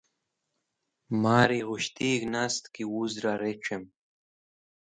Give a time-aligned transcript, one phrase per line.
[1.21, 1.97] Mari ghusht
[2.33, 3.83] nast ki wuz dra rec̃hẽm